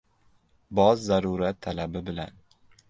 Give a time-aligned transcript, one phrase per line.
[0.79, 2.43] —Boz zarurat talabi bilan